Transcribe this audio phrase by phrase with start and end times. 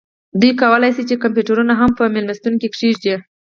[0.39, 3.15] دوی کولی شي کمپیوټرونه هم په میلمستون کې کیږدي